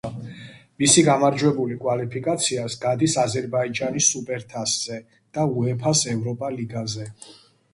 [0.83, 4.99] მისი გამარჯვებული კვალიფიკაციას გადის აზერბაიჯანის სუპერთასზე
[5.39, 7.11] და უეფა-ს ევროპა ლიგაზე.